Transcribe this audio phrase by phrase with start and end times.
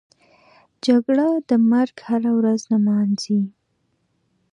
[0.85, 3.41] جګړه د مرګ هره ورځ نمانځي